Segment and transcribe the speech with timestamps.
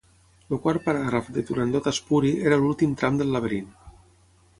[0.55, 3.69] El quart paràgraf de “Turandot espuri” era l'últim tram del laberint.